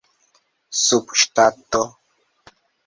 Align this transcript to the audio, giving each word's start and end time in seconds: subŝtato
subŝtato 0.83 1.85